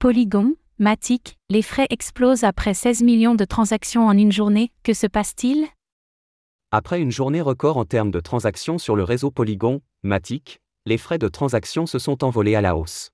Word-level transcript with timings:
Polygon, 0.00 0.54
Matic, 0.78 1.36
les 1.50 1.60
frais 1.60 1.86
explosent 1.90 2.44
après 2.44 2.72
16 2.72 3.02
millions 3.02 3.34
de 3.34 3.44
transactions 3.44 4.06
en 4.06 4.16
une 4.16 4.32
journée, 4.32 4.72
que 4.82 4.94
se 4.94 5.06
passe-t-il? 5.06 5.66
Après 6.70 7.02
une 7.02 7.10
journée 7.10 7.42
record 7.42 7.76
en 7.76 7.84
termes 7.84 8.10
de 8.10 8.18
transactions 8.18 8.78
sur 8.78 8.96
le 8.96 9.04
réseau 9.04 9.30
Polygon, 9.30 9.82
Matic, 10.02 10.62
les 10.86 10.96
frais 10.96 11.18
de 11.18 11.28
transaction 11.28 11.84
se 11.84 11.98
sont 11.98 12.24
envolés 12.24 12.54
à 12.54 12.62
la 12.62 12.78
hausse. 12.78 13.10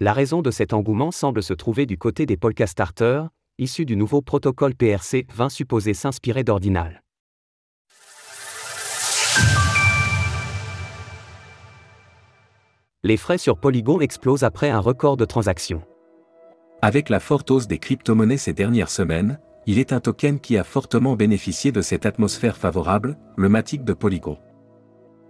La 0.00 0.14
raison 0.14 0.40
de 0.40 0.50
cet 0.50 0.72
engouement 0.72 1.10
semble 1.10 1.42
se 1.42 1.52
trouver 1.52 1.84
du 1.84 1.98
côté 1.98 2.24
des 2.24 2.38
Polka 2.38 2.66
Starters, 2.66 3.28
issus 3.58 3.84
du 3.84 3.94
nouveau 3.94 4.22
protocole 4.22 4.74
PRC 4.74 5.26
20 5.34 5.50
supposé 5.50 5.92
s'inspirer 5.92 6.42
d'Ordinal. 6.42 7.01
Les 13.04 13.16
frais 13.16 13.36
sur 13.36 13.56
Polygon 13.58 14.00
explosent 14.00 14.44
après 14.44 14.70
un 14.70 14.78
record 14.78 15.16
de 15.16 15.24
transactions. 15.24 15.82
Avec 16.82 17.08
la 17.08 17.18
forte 17.18 17.50
hausse 17.50 17.66
des 17.66 17.78
crypto-monnaies 17.78 18.36
ces 18.36 18.52
dernières 18.52 18.90
semaines, 18.90 19.40
il 19.66 19.80
est 19.80 19.92
un 19.92 19.98
token 19.98 20.38
qui 20.38 20.56
a 20.56 20.62
fortement 20.62 21.16
bénéficié 21.16 21.72
de 21.72 21.82
cette 21.82 22.06
atmosphère 22.06 22.56
favorable, 22.56 23.18
le 23.36 23.48
Matic 23.48 23.82
de 23.82 23.92
Polygon. 23.92 24.38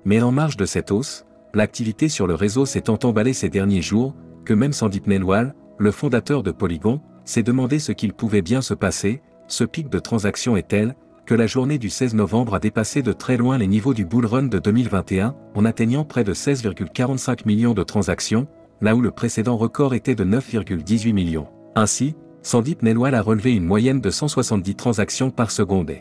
Mais 0.04 0.20
en 0.20 0.32
marge 0.32 0.58
de 0.58 0.66
cette 0.66 0.90
hausse, 0.90 1.24
l'activité 1.54 2.10
sur 2.10 2.26
le 2.26 2.34
réseau 2.34 2.66
s'est 2.66 2.82
tant 2.82 2.98
emballée 3.04 3.32
ces 3.32 3.48
derniers 3.48 3.80
jours, 3.80 4.14
que 4.44 4.52
même 4.52 4.74
Sandeep 4.74 5.06
Nelwal, 5.06 5.54
le 5.78 5.90
fondateur 5.92 6.42
de 6.42 6.50
Polygon, 6.50 7.00
s'est 7.24 7.42
demandé 7.42 7.78
ce 7.78 7.92
qu'il 7.92 8.12
pouvait 8.12 8.42
bien 8.42 8.60
se 8.60 8.74
passer, 8.74 9.22
ce 9.48 9.64
pic 9.64 9.88
de 9.88 9.98
transactions 9.98 10.58
est 10.58 10.68
tel, 10.68 10.94
que 11.32 11.36
la 11.38 11.46
journée 11.46 11.78
du 11.78 11.88
16 11.88 12.12
novembre 12.12 12.56
a 12.56 12.58
dépassé 12.58 13.00
de 13.00 13.10
très 13.10 13.38
loin 13.38 13.56
les 13.56 13.66
niveaux 13.66 13.94
du 13.94 14.04
bull 14.04 14.26
run 14.26 14.42
de 14.42 14.58
2021, 14.58 15.34
en 15.54 15.64
atteignant 15.64 16.04
près 16.04 16.24
de 16.24 16.34
16,45 16.34 17.46
millions 17.46 17.72
de 17.72 17.82
transactions, 17.82 18.46
là 18.82 18.94
où 18.94 19.00
le 19.00 19.10
précédent 19.10 19.56
record 19.56 19.94
était 19.94 20.14
de 20.14 20.24
9,18 20.24 21.14
millions. 21.14 21.48
Ainsi, 21.74 22.16
Sandeep 22.42 22.82
Nelwal 22.82 23.14
a 23.14 23.22
relevé 23.22 23.56
une 23.56 23.64
moyenne 23.64 24.02
de 24.02 24.10
170 24.10 24.74
transactions 24.74 25.30
par 25.30 25.50
seconde. 25.50 25.92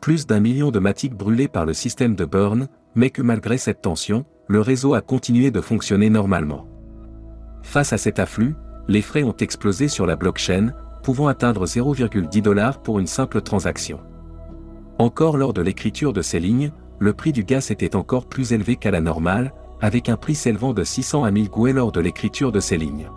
Plus 0.00 0.26
d'un 0.26 0.40
million 0.40 0.70
de 0.70 0.78
matiques 0.78 1.14
brûlées 1.14 1.46
par 1.46 1.66
le 1.66 1.74
système 1.74 2.16
de 2.16 2.24
burn, 2.24 2.68
mais 2.94 3.10
que 3.10 3.20
malgré 3.20 3.58
cette 3.58 3.82
tension, 3.82 4.24
le 4.48 4.62
réseau 4.62 4.94
a 4.94 5.02
continué 5.02 5.50
de 5.50 5.60
fonctionner 5.60 6.08
normalement. 6.08 6.66
Face 7.62 7.92
à 7.92 7.98
cet 7.98 8.18
afflux, 8.18 8.54
les 8.88 9.02
frais 9.02 9.24
ont 9.24 9.36
explosé 9.36 9.88
sur 9.88 10.06
la 10.06 10.16
blockchain, 10.16 10.72
pouvant 11.02 11.26
atteindre 11.26 11.66
0,10 11.66 12.40
dollars 12.40 12.80
pour 12.80 12.98
une 12.98 13.06
simple 13.06 13.42
transaction. 13.42 14.00
Encore 14.98 15.36
lors 15.36 15.52
de 15.52 15.62
l'écriture 15.62 16.12
de 16.12 16.22
ces 16.22 16.40
lignes, 16.40 16.70
le 16.98 17.12
prix 17.12 17.32
du 17.32 17.44
gaz 17.44 17.70
était 17.70 17.96
encore 17.96 18.26
plus 18.26 18.52
élevé 18.52 18.76
qu'à 18.76 18.90
la 18.90 19.00
normale, 19.00 19.52
avec 19.80 20.08
un 20.08 20.16
prix 20.16 20.34
s'élevant 20.34 20.72
de 20.72 20.84
600 20.84 21.24
à 21.24 21.30
1000 21.30 21.48
gouets 21.48 21.72
lors 21.72 21.90
de 21.90 22.00
l'écriture 22.00 22.52
de 22.52 22.60
ces 22.60 22.78
lignes. 22.78 23.08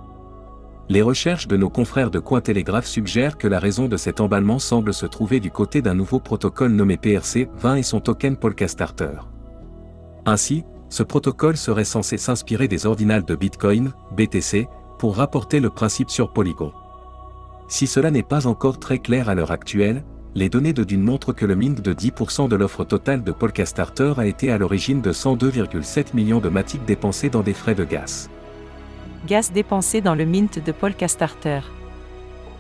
Les 0.88 1.02
recherches 1.02 1.48
de 1.48 1.58
nos 1.58 1.70
confrères 1.70 2.12
de 2.12 2.20
Cointelegraph 2.20 2.86
suggèrent 2.86 3.38
que 3.38 3.48
la 3.48 3.60
raison 3.60 3.88
de 3.88 3.98
cet 3.98 4.22
emballement 4.22 4.60
semble 4.60 4.94
se 4.94 5.06
trouver 5.06 5.40
du 5.40 5.52
côté 5.52 5.82
d'un 5.82 5.96
nouveau 5.96 6.20
protocole 6.20 6.72
nommé 6.72 6.96
PRC-20 6.96 7.78
et 7.78 7.84
son 7.84 8.00
token 8.00 8.38
Polkastarter. 8.38 9.20
Ainsi, 10.26 10.64
ce 10.90 11.04
protocole 11.04 11.58
serait 11.58 11.86
censé 11.86 12.18
s'inspirer 12.18 12.68
des 12.68 12.86
ordinales 12.86 13.26
de 13.26 13.36
Bitcoin, 13.36 13.94
BTC, 14.16 14.68
pour 15.00 15.18
rapporter 15.18 15.60
le 15.60 15.70
principe 15.70 16.10
sur 16.10 16.32
Polygon. 16.32 16.72
Si 17.68 17.88
cela 17.88 18.12
n'est 18.12 18.24
pas 18.24 18.46
encore 18.46 18.80
très 18.80 19.00
clair 19.00 19.28
à 19.28 19.36
l'heure 19.36 19.52
actuelle, 19.52 20.04
les 20.36 20.50
données 20.50 20.74
de 20.74 20.84
Dune 20.84 21.02
montrent 21.02 21.32
que 21.32 21.46
le 21.46 21.56
mint 21.56 21.82
de 21.82 21.94
10% 21.94 22.50
de 22.50 22.56
l'offre 22.58 22.84
totale 22.84 23.24
de 23.24 23.32
Polkastarter 23.32 24.14
a 24.18 24.26
été 24.26 24.52
à 24.52 24.58
l'origine 24.58 25.02
de 25.02 25.14
102,7 25.14 26.08
millions 26.14 26.42
de 26.42 26.50
matiques 26.50 26.84
dépensés 26.84 27.30
dans 27.30 27.42
des 27.42 27.54
frais 27.54 27.74
de 27.74 27.86
gaz. 27.86 28.30
Gaz 29.28 29.54
dépensé 29.54 30.02
dans 30.02 30.14
le 30.14 30.26
mint 30.26 30.64
de 30.64 30.72
Polkastarter. 30.74 31.62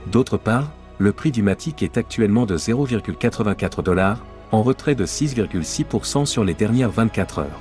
D'autre 0.08 0.38
part, 0.38 0.72
le 1.00 1.12
prix 1.12 1.32
du 1.32 1.44
matic 1.44 1.84
est 1.84 1.98
actuellement 1.98 2.46
de 2.46 2.58
0,84 2.58 3.84
dollars, 3.84 4.24
en 4.54 4.64
retrait 4.64 4.96
de 4.96 5.06
6,6% 5.06 6.26
sur 6.26 6.46
les 6.46 6.54
dernières 6.54 6.92
24 6.92 7.40
heures. 7.40 7.60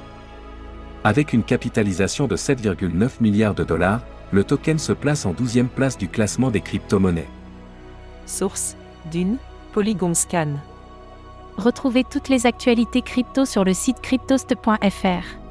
Avec 1.02 1.32
une 1.32 1.42
capitalisation 1.42 2.28
de 2.28 2.36
7,9 2.36 3.10
milliards 3.20 3.54
de 3.54 3.64
dollars, 3.64 4.02
le 4.30 4.44
token 4.44 4.78
se 4.78 4.92
place 4.92 5.26
en 5.26 5.32
12e 5.32 5.66
place 5.66 5.98
du 5.98 6.08
classement 6.08 6.52
des 6.52 6.60
crypto-monnaies. 6.60 7.28
Source 8.26 8.76
Dune 9.10 9.38
Polygon 9.74 10.14
Scan. 10.14 10.60
Retrouvez 11.56 12.04
toutes 12.04 12.28
les 12.28 12.46
actualités 12.46 13.02
crypto 13.02 13.44
sur 13.44 13.64
le 13.64 13.74
site 13.74 14.00
cryptost.fr. 14.00 15.43